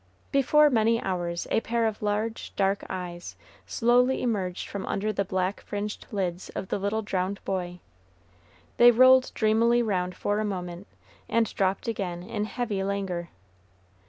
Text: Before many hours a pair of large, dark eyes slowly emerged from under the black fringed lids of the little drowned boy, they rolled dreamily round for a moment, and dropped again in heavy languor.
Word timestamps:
Before 0.31 0.71
many 0.71 0.99
hours 0.99 1.45
a 1.51 1.59
pair 1.61 1.85
of 1.85 2.01
large, 2.01 2.53
dark 2.55 2.83
eyes 2.89 3.35
slowly 3.67 4.23
emerged 4.23 4.67
from 4.67 4.83
under 4.87 5.13
the 5.13 5.23
black 5.23 5.61
fringed 5.61 6.07
lids 6.11 6.49
of 6.55 6.69
the 6.69 6.79
little 6.79 7.03
drowned 7.03 7.39
boy, 7.45 7.81
they 8.77 8.89
rolled 8.89 9.31
dreamily 9.35 9.83
round 9.83 10.15
for 10.15 10.39
a 10.39 10.43
moment, 10.43 10.87
and 11.29 11.53
dropped 11.53 11.87
again 11.87 12.23
in 12.23 12.45
heavy 12.45 12.83
languor. 12.83 13.29